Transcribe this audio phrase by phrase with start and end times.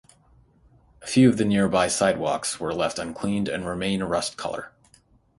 [1.03, 4.71] A few of the nearby sidewalks were left uncleaned, and remain a rust color.